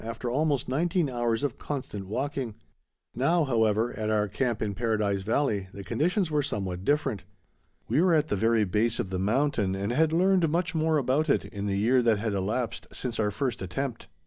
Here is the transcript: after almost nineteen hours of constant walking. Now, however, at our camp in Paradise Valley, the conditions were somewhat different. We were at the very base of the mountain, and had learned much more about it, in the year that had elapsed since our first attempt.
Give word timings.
after 0.03 0.27
almost 0.31 0.67
nineteen 0.67 1.07
hours 1.11 1.43
of 1.43 1.59
constant 1.59 2.07
walking. 2.07 2.55
Now, 3.13 3.43
however, 3.43 3.93
at 3.95 4.09
our 4.09 4.27
camp 4.27 4.59
in 4.59 4.73
Paradise 4.73 5.21
Valley, 5.21 5.67
the 5.75 5.83
conditions 5.83 6.31
were 6.31 6.41
somewhat 6.41 6.83
different. 6.83 7.23
We 7.87 8.01
were 8.01 8.15
at 8.15 8.29
the 8.29 8.35
very 8.35 8.63
base 8.63 8.99
of 8.99 9.11
the 9.11 9.19
mountain, 9.19 9.75
and 9.75 9.91
had 9.91 10.11
learned 10.11 10.49
much 10.49 10.73
more 10.73 10.97
about 10.97 11.29
it, 11.29 11.45
in 11.45 11.67
the 11.67 11.77
year 11.77 12.01
that 12.01 12.17
had 12.17 12.33
elapsed 12.33 12.87
since 12.91 13.19
our 13.19 13.29
first 13.29 13.61
attempt. 13.61 14.07